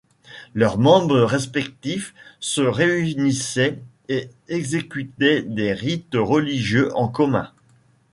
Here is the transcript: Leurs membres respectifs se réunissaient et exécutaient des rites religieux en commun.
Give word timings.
Leurs 0.55 0.79
membres 0.79 1.19
respectifs 1.21 2.15
se 2.39 2.61
réunissaient 2.61 3.77
et 4.09 4.31
exécutaient 4.47 5.43
des 5.43 5.73
rites 5.73 6.15
religieux 6.15 6.89
en 6.97 7.07
commun. 7.07 7.51